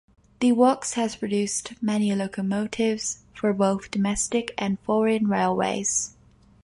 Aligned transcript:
The 0.39 0.51
works 0.53 0.93
has 0.93 1.15
produced 1.15 1.73
many 1.79 2.15
locomotives 2.15 3.19
for 3.35 3.53
both 3.53 3.91
domestic 3.91 4.51
and 4.57 4.79
foreign 4.79 5.27
railways. 5.27 6.15